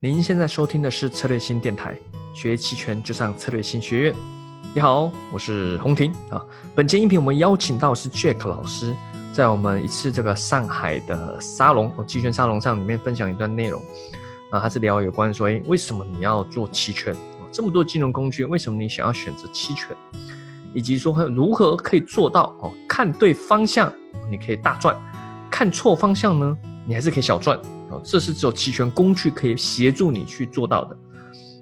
[0.00, 1.96] 您现在收听的是策略新电台，
[2.34, 4.14] 学期权就上策略新学院。
[4.74, 6.40] 你好，我是洪婷啊。
[6.74, 8.94] 本期音频我们邀请到是 Jack 老师，
[9.32, 13.82] 在我们一次这个上海的沙龙哦，期权沙龙上里面分享一段内容
[14.50, 17.16] 啊，他是聊有关说，哎，为什么你要做期权？
[17.50, 19.96] 这么多金融工具，为什么你想要选择期权？
[20.74, 23.92] 以及说如何可以做到哦，看对方向
[24.30, 24.94] 你可以大赚，
[25.50, 26.56] 看错方向呢，
[26.86, 27.58] 你还是可以小赚。
[28.04, 30.96] 这是只有期权工具可以协助你去做到的。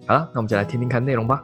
[0.06, 1.43] 好了，那我们就来听听看内容吧。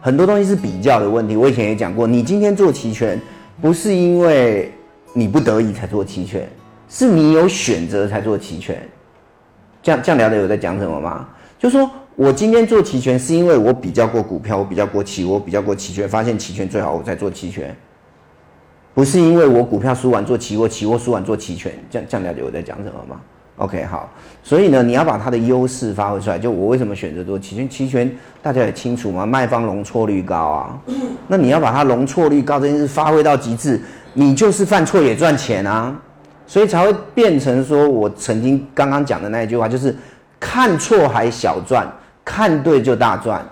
[0.00, 3.20] 很多东西是比较的问题，我以前也讲过，你今天做期权，
[3.60, 4.72] 不是因为
[5.12, 6.48] 你不得已才做期权，
[6.88, 8.88] 是你有选择才做期权。
[9.82, 11.28] 这样这样了解我在讲什么吗？
[11.58, 17.76] 就说我今天做期权，是因为我比较过股票，我比较过期，我比较过期权，发现期权最好，我才做期权。
[18.94, 23.20] 不是因为我股票输完做期货，期货输完做期权，这样这样了解我在讲什么吗
[23.56, 24.10] ？OK，好，
[24.42, 26.38] 所以呢，你要把它的优势发挥出来。
[26.38, 27.68] 就我为什么选择做期权？
[27.68, 28.10] 期权
[28.42, 30.78] 大家也清楚嘛，卖方容错率高啊。
[31.28, 33.80] 那你要把它容错率高这件事发挥到极致，
[34.14, 35.94] 你就是犯错也赚钱啊。
[36.46, 39.96] 所以才会变成说我曾经刚刚讲的那一句话，就是
[40.40, 41.86] 看错还小赚，
[42.24, 43.42] 看对就大赚。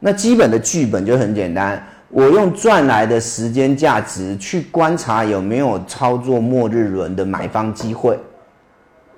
[0.00, 1.80] 那基本的剧本就很简单。
[2.08, 8.16] 我用赚来的时间价值去观察有没有操作末日轮的买方机会，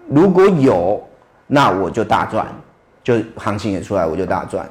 [0.09, 1.03] 如果有，
[1.47, 2.47] 那我就大赚，
[3.03, 4.65] 就行情也出来我就大赚；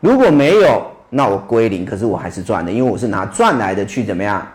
[0.00, 4.46] 如果没有，那我归零，可是我还是赚的，因为我是拿赚来的去怎么样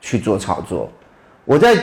[0.00, 0.90] 去做操作。
[1.44, 1.76] 我在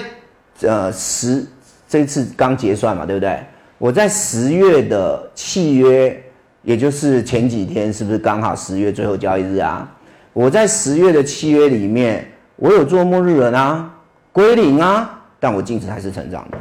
[0.62, 1.46] 呃十
[1.88, 3.40] 这次刚结算嘛，对不对？
[3.78, 6.24] 我在十月的契约，
[6.64, 9.90] 也就是前几天，是不是刚好十月最后交易日啊？
[10.34, 13.92] 我在十月的契约里面，我有做末日轮啊，
[14.32, 16.58] 归零啊，但我净值还是成长的。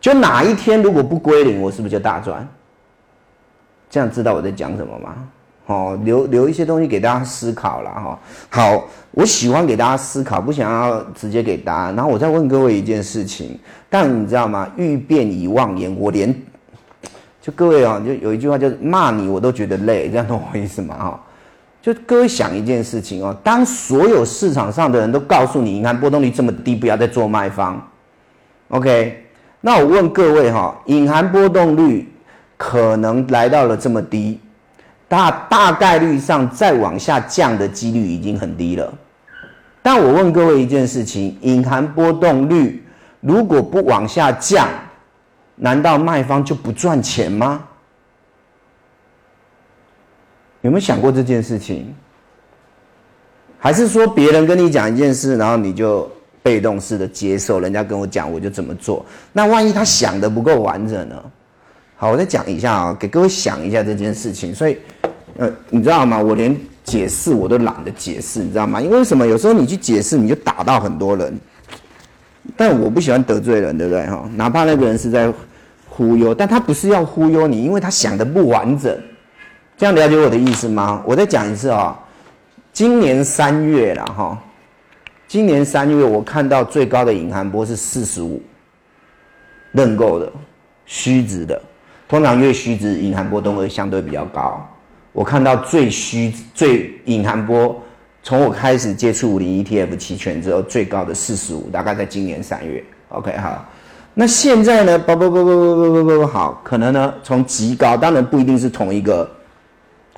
[0.00, 2.46] 就哪一天如果不归零，我是不是就大赚？
[3.88, 5.14] 这样知道我在讲什么吗？
[5.66, 8.18] 哦，留留一些东西给大家思考了哈。
[8.48, 11.96] 好，我喜欢给大家思考，不想要直接给答案。
[11.96, 13.58] 然后我再问各位一件事情，
[13.90, 14.70] 但你知道吗？
[14.76, 16.32] 欲辩已忘言，我连
[17.40, 20.94] 就各位啊，就有一句话就是骂你我都觉得累，这样懂我意思吗？
[20.96, 21.20] 哈。
[21.82, 27.80] 就各位想一件事情哦，当所有市场上的人都告诉你，你看波动率这么低，不要再做卖方
[28.68, 29.25] ，OK？
[29.60, 32.12] 那我问各位哈，隐含波动率
[32.56, 34.40] 可能来到了这么低，
[35.08, 38.92] 大大概率上再往下降的几率已经很低了。
[39.82, 42.84] 但我问各位一件事情，隐含波动率
[43.20, 44.68] 如果不往下降，
[45.56, 47.64] 难道卖方就不赚钱吗？
[50.62, 51.94] 有没有想过这件事情？
[53.58, 56.10] 还是说别人跟你讲一件事，然后你就
[56.46, 57.58] 被动式的接受？
[57.58, 59.04] 人家跟我讲，我就怎么做？
[59.32, 61.20] 那万一他想的不够完整呢？
[61.96, 64.54] 好，我再讲一下啊，给各位想一下这件事情。
[64.54, 64.78] 所以，
[65.38, 66.22] 呃，你知道吗？
[66.22, 68.80] 我连解释我都懒得解释，你知道吗？
[68.80, 69.26] 因为什么？
[69.26, 71.36] 有时候你去解释，你就打到很多人。
[72.56, 74.06] 但我不喜欢得罪人，对不对？
[74.06, 75.32] 哈，哪怕那个人是在
[75.88, 78.96] 忽悠，但他不是要忽悠你，因为他想的不完整。
[79.76, 81.02] 这样了解我的意思吗？
[81.04, 81.98] 我再讲一次啊，
[82.72, 84.38] 今年三月了哈，
[85.28, 88.40] 今年三月我看到最高的隐含波是四十五，
[89.72, 90.32] 认购的
[90.84, 91.60] 虚值的，
[92.08, 94.64] 通常越虚值隐含波都会相对比较高。
[95.12, 97.82] 我看到最虚最隐含波，
[98.22, 102.82] 从我开始接触五零 ETF 期权之后，最高的四十五，大概在今年三月。
[103.08, 103.64] OK 好，
[104.14, 104.98] 那现在呢？
[104.98, 109.28] 不不不不不不不不好，可能呢从极高，当然不一定是同一个。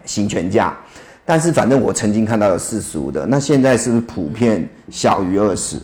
[0.05, 0.75] 行权价，
[1.31, 5.77] 但是反正我曾经看到有四十五的，那现在是不是普遍小于二十？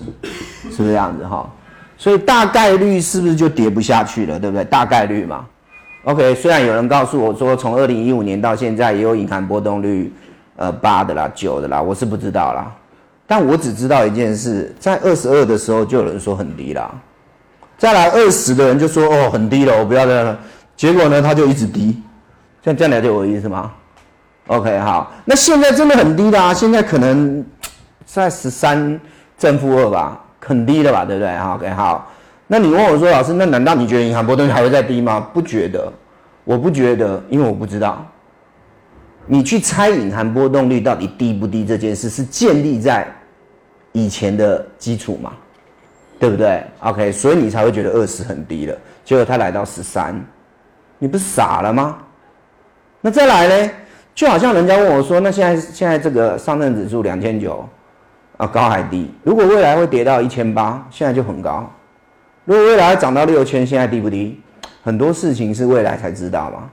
[0.71, 1.47] 是不是这样子哈？
[1.99, 4.41] 所以大概率是不是就跌不下去了？
[4.41, 4.65] 对不对？
[4.65, 5.44] 大概率嘛。
[6.05, 10.10] OK，虽然有人告诉我说，从二零一五年到现在也有隐含波动率，
[10.56, 12.75] 呃八的啦、九的啦，我是不知道啦。
[13.26, 16.91] 但我只知道一件事，在二十二的时候就有人说很低啦，
[17.76, 20.38] 再来二十的人就说哦很低了，我不要再了。
[20.75, 22.02] 结果呢，它就一直低。
[22.64, 23.70] 像这样了解我的意思吗
[24.46, 27.44] ？OK，好，那现在真的很低的啊，现在可能
[28.05, 29.00] 在十三
[29.38, 32.11] 正负二吧，很低的吧，对不对？OK，好，
[32.46, 35.19] 那你问我说，老师，那难道你觉得银行波动率还会再低吗？
[35.32, 35.91] 不觉得，
[36.44, 38.05] 我不觉得，因为我不知道。
[39.26, 43.08] 你去猜隐含波动率到底低不低这件事，是建立在
[43.93, 45.32] 以前的基础嘛，
[46.19, 50.23] 对不对？OK，所以你才会觉得二十很低了，结果它来到十三，
[50.99, 51.97] 你不是傻了吗？
[53.00, 53.70] 那再来呢？
[54.14, 57.69] 就好像人家问我说：“那现在现在这个上证指数两千九，
[58.37, 59.11] 啊高还低？
[59.25, 61.69] 如果未来会跌到一千八，现在就很高；
[62.44, 64.40] 如果未来涨到六千，现在低不低？
[64.84, 66.69] 很多事情是未来才知道嘛，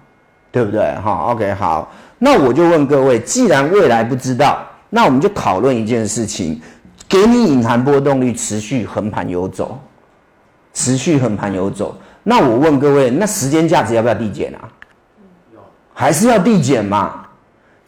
[0.52, 0.94] 对不对？
[0.98, 6.62] 好，OK，好，那我就问各位，既然未来不知道，那我们就讨论一件事情，
[7.10, 9.80] 给你隐含波动率持续横盘游走，
[10.74, 11.98] 持续横盘游走。
[12.22, 14.70] 那我问各位，那时间价值要不要递减啊？
[15.94, 17.21] 还是要递减嘛？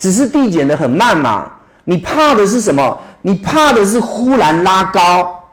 [0.03, 1.49] 只是递减的很慢嘛。
[1.85, 2.99] 你怕的是什么？
[3.21, 5.49] 你怕的是忽然拉高，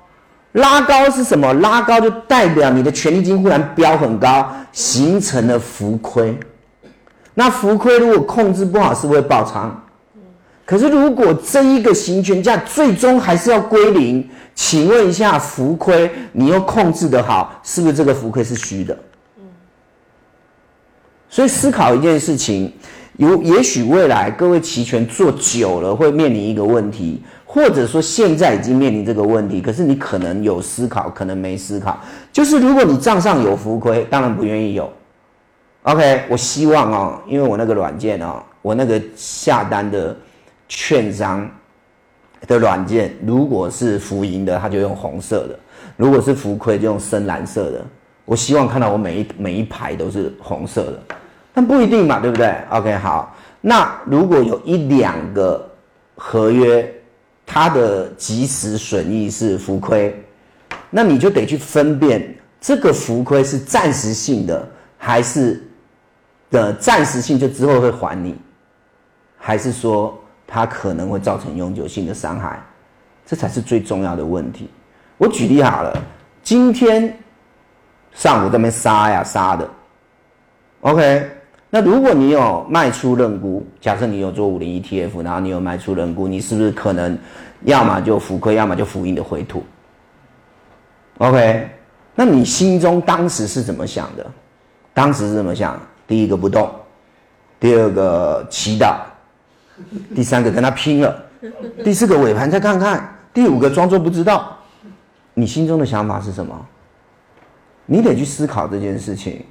[0.52, 1.54] 拉高是什么？
[1.54, 6.36] 拉高就代表你的权利金忽然飙很高，形成了浮亏。
[7.32, 9.70] 那浮亏如果控制不好，是不是会爆仓？
[10.66, 14.28] 可是如果这一个行权价最终还是要归零。
[14.52, 18.98] 请问一下，浮亏你又控制的好，是不是这个浮亏是虚的？
[21.28, 22.74] 所以思考一件事情，
[23.20, 32.00] 有也许未来各位期权做久了会面临一个问题，或者说现在已经面临这个问题，可是你可能有思考，可能没思考。
[32.32, 34.90] 就是如果你账上有浮亏，当然不愿意有。
[35.82, 40.16] OK，我希望哦，因为我那个软件哦，我那个下单的
[40.66, 41.46] 券商。
[42.46, 45.54] 的软件，如果是浮盈的，它就用红色的；
[45.98, 47.84] 如果是浮亏，就用深蓝色的。
[48.24, 51.02] 我希望看到我每一每一排都是红色的，
[51.52, 53.34] 但不一定嘛，对不对？OK，好。
[53.60, 55.68] 那如果有一两个
[56.16, 56.92] 合约，
[57.44, 60.18] 它的即时损益是浮亏，
[60.88, 65.62] 那你就得去分辨这个浮亏是暂时性的，还是
[66.50, 68.36] 的暂时性就之后会还你，
[69.38, 70.16] 还是说？
[70.52, 72.60] 它可能会造成永久性的伤害，
[73.24, 74.68] 这才是最重要的问题。
[75.16, 75.96] 我举例好了，
[76.42, 77.16] 今天
[78.12, 79.70] 上午这边杀呀杀的
[80.80, 81.30] ，OK。
[81.70, 87.16] 那如果你有卖出认沽，假设你有做五零 ETF，然后你有卖出认沽，你是不是可能
[87.62, 89.64] 要么就浮亏，要么就浮盈的回吐
[91.18, 91.70] ？OK。
[92.16, 94.26] 那你心中当时是怎么想的？
[94.92, 95.80] 当时是怎么想？
[96.08, 96.68] 第一个不动，
[97.60, 98.96] 第二个祈祷。
[100.14, 101.24] 第三个跟他拼了，
[101.84, 104.54] 第四个尾盘再看看，第五个装作不知道。
[105.32, 106.66] 你心中的想法是什么？
[107.86, 109.42] 你得去思考这件事情。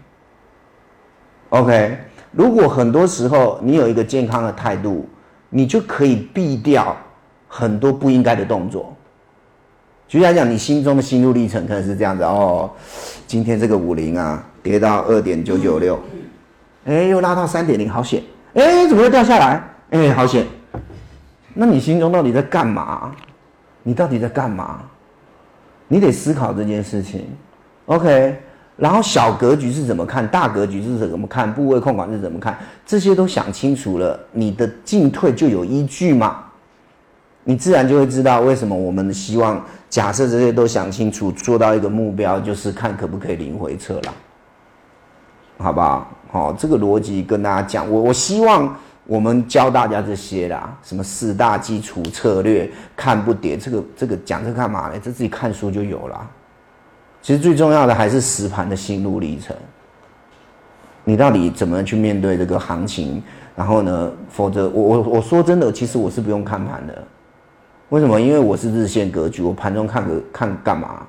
[1.49, 1.97] OK，
[2.31, 5.07] 如果很多时候你有一个健康的态度，
[5.49, 6.95] 你就可以避掉
[7.47, 8.95] 很多不应该的动作。
[10.07, 12.69] 举例来讲，你心中的心路历程可能是这样子哦，
[13.27, 15.99] 今天这个五零啊跌到二点九九六，
[16.85, 18.23] 哎，又拉到三点零，好险！
[18.53, 19.63] 哎，怎么会掉下来？
[19.91, 20.45] 哎，好险！
[21.53, 23.11] 那你心中到底在干嘛？
[23.83, 24.81] 你到底在干嘛？
[25.87, 27.27] 你得思考这件事情。
[27.85, 28.39] OK，
[28.79, 30.27] 然后小格局是怎么看？
[30.27, 31.53] 大格局是怎么看？
[31.53, 32.57] 部位控管是怎么看？
[32.85, 36.45] 这些都想清楚了，你的进退就有依据嘛。
[37.43, 44.13] 你自然就会知道为什么我们希望假设这些都想清楚，做到一个目标，就是看可不可以零回撤了，
[45.57, 46.11] 好不好？
[46.31, 48.73] 好，这个逻辑跟大家讲，我我希望。
[49.05, 54.99] 我们教大家这些啦，什么四大基础策略，看不跌，这个这个讲这干嘛呢？
[55.01, 56.29] 这自己看书就有了。
[57.21, 59.55] 其实最重要的还是实盘的心路历程。
[61.03, 63.21] 你到底怎么去面对这个行情？
[63.55, 64.11] 然后呢？
[64.29, 67.03] 否则我我我说真的，其实我是不用看盘的。
[67.89, 68.21] 为什么？
[68.21, 71.05] 因为我是日线格局，我盘中看个看干嘛？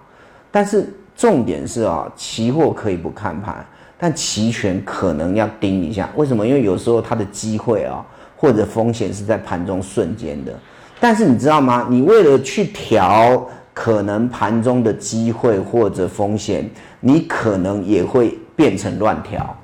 [0.51, 3.65] 但是重点是啊，期货可以不看盘。
[3.97, 6.45] 但期权可能要盯一下，为什么？
[6.45, 8.05] 因为有时候它的机会啊，
[8.37, 10.53] 或者风险是在盘中瞬间的。
[10.99, 11.87] 但是你知道吗？
[11.89, 13.47] 你为了去调
[13.83, 16.69] 可能盘中的机会或者风险，
[17.01, 19.57] 你可能也会变成乱调。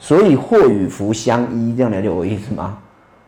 [0.00, 2.76] 所以祸与福相依，这样了解我意思吗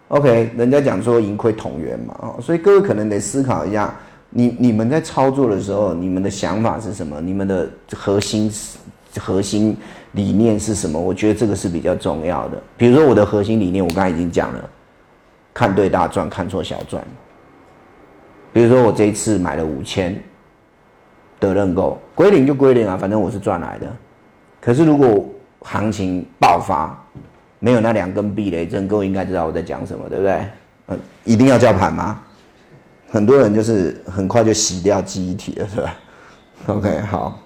[0.09, 3.95] ？OK，人家讲说盈亏同源嘛，哦，所以各位可能得思考一下，
[4.31, 7.21] 你你们在操作的时候，你们的想法是什么？
[7.21, 8.53] 你们的核心？
[9.21, 9.77] 核心
[10.13, 10.99] 理念是什么？
[10.99, 12.61] 我觉得这个是比较重要的。
[12.77, 14.69] 比如说我的核心理念，我刚才已经讲了，
[15.55, 17.01] 看对大赚，看错小赚。
[18.53, 20.21] 比如说我这一次买了五千
[21.41, 23.87] 的认购，归零就归零啊，反正我是赚来的。
[24.61, 25.29] 可是如果
[25.61, 26.97] 行情爆发，
[27.59, 30.47] 没有那两根避雷针，各位应该知道我在讲什么，对不对？
[30.89, 32.21] 嗯，一定要叫盘吗？
[33.11, 35.95] 很多人就是很快就洗掉记忆体了，是吧
[36.67, 37.39] ？OK，好。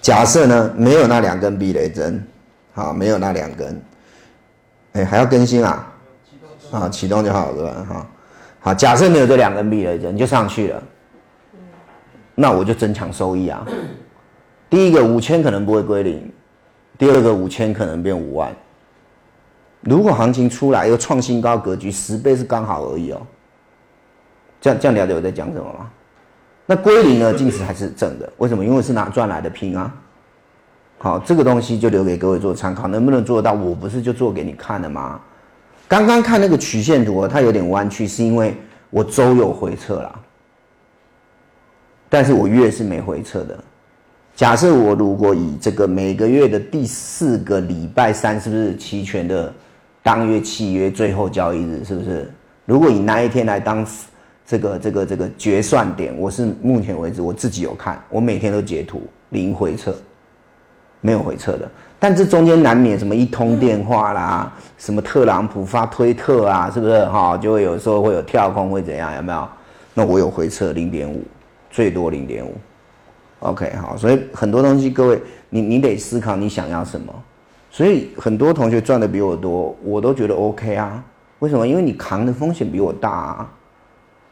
[0.00, 2.24] 假设呢，没有那两根避雷针，
[2.72, 3.82] 好，没有那两根，
[4.92, 5.92] 哎，还要更新啊？
[6.70, 8.06] 啊，启动就好了，哈，
[8.66, 10.82] 好，假设你有这两根避雷针，就上去了，
[12.34, 13.64] 那我就增强收益啊。
[14.68, 16.28] 第一个五千可能不会归零，
[16.98, 18.52] 第二个五千可能变五万。
[19.82, 23.22] 如果行情出来又创新高格局，十倍是刚好而已哦。
[24.60, 25.88] 这样这样了解我在讲什么吗？
[26.66, 27.32] 那归零呢？
[27.32, 28.64] 净值还是正的，为什么？
[28.64, 29.94] 因为是拿赚来的拼啊。
[30.98, 33.52] 好，这个东西就留给各位做参考，能不能做到？
[33.52, 35.20] 我不是就做给你看了吗？
[35.88, 38.54] 刚刚看那个曲线图，它有点弯曲，是因为
[38.90, 40.18] 我周有回撤啦，
[42.08, 43.58] 但是我月是没回撤的。
[44.34, 49.52] 假设我如果以这个每个月的第四个礼拜三，是不是期权的
[50.02, 51.84] 当月契约最后交易日？
[51.84, 52.30] 是不是？
[52.64, 53.86] 如果以那一天来当
[54.44, 59.96] 这个这个这个决算点，我是目前为止我自己有看，我每天都截图零回撤，
[61.00, 61.70] 没有回撤的。
[61.98, 67.36] 但这中间难免什么一通电话啦，什么特朗普发推特啊，是不是哈？
[67.38, 69.14] 就会有时候会有跳空，会怎样？
[69.14, 69.48] 有没有？
[69.94, 71.24] 那我有回撤零点五，
[71.70, 72.54] 最多零点五。
[73.40, 77.12] OK，好，所以很多东西，各位，你你得思考你想要什么。
[77.70, 81.02] 所以很多同学赚的比我多，我都觉得 OK 啊。
[81.38, 81.66] 为什么？
[81.66, 83.50] 因为你扛的风险比我大啊。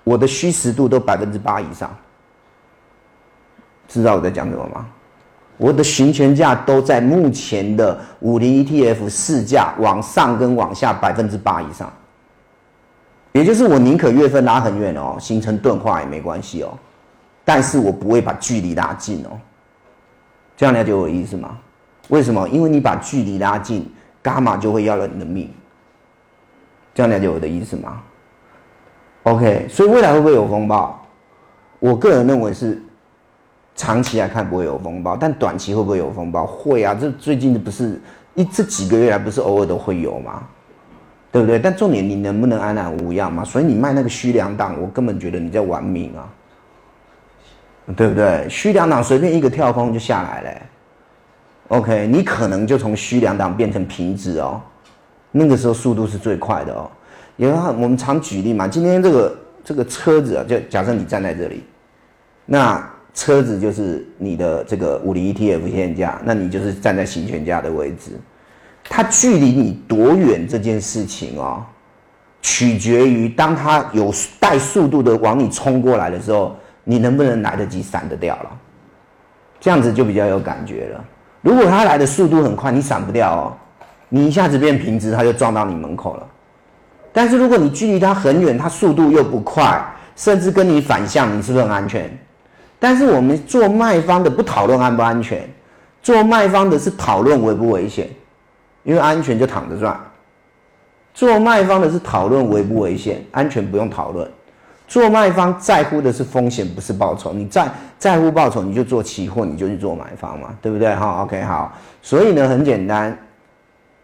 [0.05, 1.91] 我的虚实度都百分之八以上，
[3.89, 4.87] 知道我在讲什么吗？
[5.57, 11.93] 我的行权价都在目前的五零 ETF 市价往上跟往下百分之八以上，
[13.33, 16.77] 也就是我宁可月份拉很远哦，形成钝化也没关系哦。
[17.45, 19.39] 但是我不会把距离拉近哦，
[20.57, 21.59] 这样了解我的意思吗？
[22.09, 22.49] 为什么？
[22.49, 23.91] 因为你把距离拉近，
[24.23, 25.51] 伽马就会要了你的命。
[26.95, 28.01] 这样了解我的意思吗
[29.25, 31.01] ？OK，所以未来会不会有风暴？
[31.81, 32.81] 我个人认为是
[33.75, 36.47] 长期来看不会有风暴，但短期会不会有风暴？
[36.47, 36.95] 会啊！
[36.95, 38.01] 这最近的不是
[38.35, 40.43] 一这几个月来不是偶尔都会有吗？
[41.33, 41.59] 对不对？
[41.59, 43.43] 但重点你能不能安然无恙嘛？
[43.45, 46.29] 所以你卖那个虚两档，我根本觉得你在玩命啊！
[47.97, 48.47] 对不对？
[48.49, 50.51] 虚两档随便一个跳空就下来了
[51.69, 54.61] ，OK，你可能就从虚两档变成平值哦，
[55.33, 56.91] 那个时候速度是最快的哦。
[57.37, 61.65] 因为我们常举例嘛，今天这个这个车子啊，就假设你站在这里，
[62.47, 68.21] 那车子就是你的这个五零 ETF 现价，那你就是站在行权价的位置，
[68.91, 71.65] 它距离你多远这件事情哦，
[72.43, 76.55] 取决于当它有带速度的往你冲过来的时候。
[76.87, 78.51] 你能不能来得及闪得掉了？
[79.59, 81.03] 这样子就比较有感觉了。
[81.41, 83.57] 如果它来的速度很快，你闪不掉哦，
[84.11, 86.27] 你一下子变平直，它就撞到你门口了。
[87.11, 89.83] 但是如果你距离它很远，它速度又不快，
[90.15, 92.11] 甚至跟你反向，你是不是很安全？
[92.85, 95.49] 但是我们做卖方的不讨论安不安全，
[96.03, 98.11] 做卖方的是讨论危不危险，
[98.83, 99.99] 因为安全就躺着赚。
[101.15, 104.31] 做卖方的是讨论危不危险，安全不用讨论。
[104.87, 107.33] 做卖方在乎的是风险，不是报酬。
[107.33, 107.67] 你在
[107.99, 110.95] 在乎报酬，你就做期货，你就去做买方嘛，对不对？
[110.95, 111.73] 哈，OK，好。
[112.03, 113.17] 所以呢，很简单，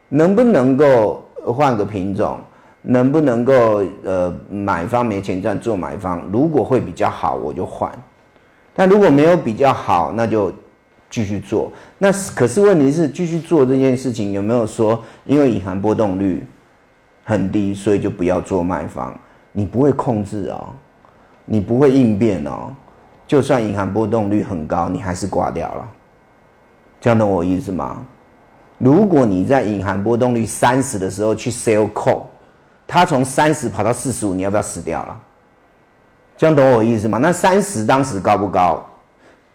[0.09, 2.39] 能不能够换个品种？
[2.81, 7.93] 能不能够呃，买方没钱赚，做买方，如果会比较好，我就换。
[8.81, 10.51] 那如果没有比较好，那就
[11.11, 11.71] 继续做。
[11.99, 16.47] 那可是问题是，继续做这件事情有没有说，因为隐含波动率
[17.23, 19.15] 很低，所以就不要做卖方？
[19.53, 20.69] 你不会控制哦，
[21.45, 22.75] 你不会应变哦，
[23.27, 25.87] 就算隐含波动率很高，你还是挂掉了。
[27.03, 28.03] 这样懂我意思吗？
[28.79, 32.23] 如果你在隐含波动率三十的时候去 sell call，
[32.87, 35.21] 它从三十跑到四十五，你要不要死掉了？
[36.41, 37.19] 这样懂我意思吗？
[37.19, 38.83] 那三十当时高不高？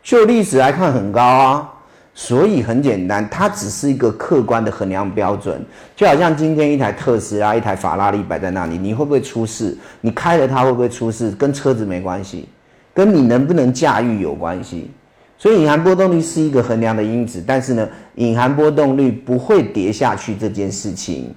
[0.04, 1.72] 就历史来看很高啊。
[2.14, 5.66] 所以很简单，它只是一个客观的衡量标准，
[5.96, 9.76] 就好像今天一台特斯拉、一台法拉利摆在那里，你会不会出事？
[10.00, 11.32] 你开了它会不会出事？
[11.32, 12.48] 跟车子没关系，
[12.94, 14.92] 跟你能不能驾驭有关系。
[15.40, 21.34] 所以隐含波动率是一个衡量的因子，但是呢，隐含波动率不会跌下去这件事情，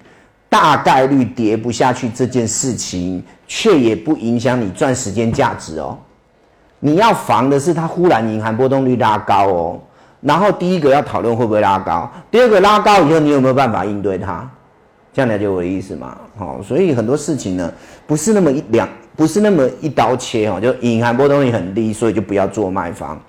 [0.48, 5.98] 大概率跌不下去这件事情，却也不影响你赚时间价值哦。
[6.80, 9.80] 你要防的是它忽然隐含波动率拉高哦。
[10.20, 14.48] 然后第一个要讨论会不会拉高，第二个拉高以后你有没有办法应对它？
[15.12, 16.16] 这样了解我的意思吗？
[16.36, 17.72] 好，所以很多事情呢，
[18.06, 23.20] 不是那么一两，不是那么一刀切哦，就隐含波动率很低，所以就不要做卖方，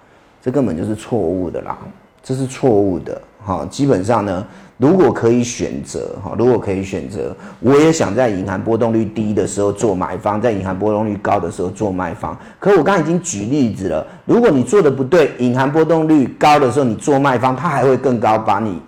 [0.42, 1.78] 这根本就是错误的啦，
[2.24, 3.20] 这是错误的。
[3.44, 4.46] 好，基本上呢。
[4.78, 12.38] 如果可以选择，哈，如果可以选择，我也想在银行波动率低的时候做买方，在银行波动率高的时候做卖方。
[12.62, 18.82] 可我刚才已经举例子了，如果你做的不对，银行波动率高的时候你做卖方，它还会更高，把你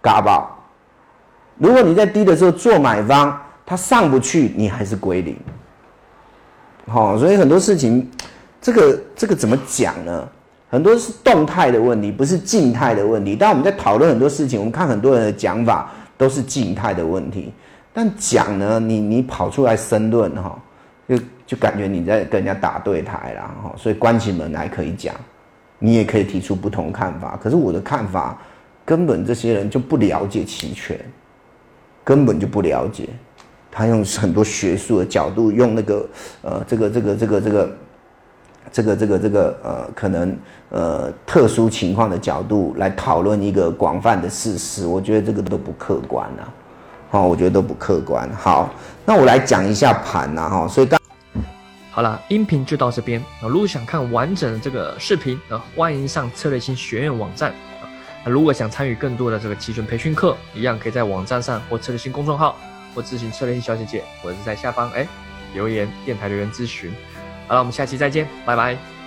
[0.00, 0.50] 嘎爆。
[1.56, 5.36] 如果你在低的时候做买方，它上不去，你还是归零。
[6.88, 8.10] 好，所以很多事情，
[8.60, 10.28] 这个这个怎么讲呢？
[10.72, 13.36] 很多是动态的问题，不是静态的问题。
[13.36, 17.52] 当我们在讨论很多事情，我们看很多人的讲法都是静态的问题。
[17.92, 20.58] 但讲呢，你你跑出来申论哈，
[21.06, 23.74] 就就感觉你在跟人家打对台了哈。
[23.76, 25.14] 所以关起门来可以讲，
[25.78, 27.38] 你也可以提出不同看法。
[27.42, 28.38] 可是我的看法
[28.82, 30.98] 根本这些人就不了解期权，
[32.02, 33.10] 根本就不了解。
[33.70, 36.08] 他用很多学术的角度，用那个
[36.40, 37.70] 呃，这个这个这个这个
[38.70, 40.36] 这个这个这个呃，可能
[40.70, 46.48] 呃特殊情况的角度来讨论一个广泛的事实，我觉得这个都不客观啊。
[47.10, 48.28] 好，我觉得都不客观。
[48.34, 48.70] 好，
[49.04, 51.00] 那我来讲一下盘呐，哈，所以刚
[51.90, 53.22] 好了，音频就到这边。
[53.42, 57.88] 那如果想看完整的这个视频，那欢迎上策略性学院网站啊。
[58.24, 62.56] 那如果想参与更多的这个期权培训课，一样可以在网站上或策略性公众号。
[62.94, 65.08] 或咨询策略性小姐姐，或者是在下方哎
[65.54, 66.92] 留言电台留言咨询。
[67.52, 69.01] 好了，我们下期再见，拜拜。